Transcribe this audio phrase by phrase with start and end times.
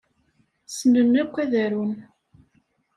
[0.67, 1.93] Ssnen akk ad arun.